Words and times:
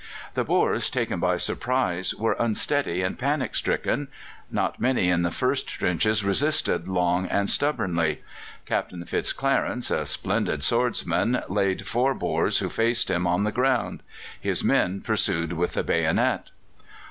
The 0.33 0.43
Boers, 0.43 0.89
taken 0.89 1.19
by 1.19 1.37
surprise, 1.37 2.15
were 2.15 2.35
unsteady 2.39 3.03
and 3.03 3.19
panic 3.19 3.53
struck; 3.53 3.85
not 4.49 4.79
many 4.79 5.09
in 5.09 5.21
the 5.21 5.29
first 5.29 5.67
trenches 5.67 6.23
resisted 6.25 6.87
long 6.87 7.27
and 7.27 7.47
stubbornly. 7.47 8.23
Captain 8.65 9.05
Fitzclarence, 9.05 9.91
a 9.91 10.07
splendid 10.07 10.63
swordsman, 10.63 11.43
laid 11.47 11.85
four 11.85 12.15
Boers 12.15 12.57
who 12.57 12.69
faced 12.69 13.11
him 13.11 13.27
on 13.27 13.43
the 13.43 13.51
ground; 13.51 14.01
his 14.39 14.63
men 14.63 15.01
pursued 15.01 15.53
with 15.53 15.73
the 15.75 15.83
bayonet. 15.83 16.49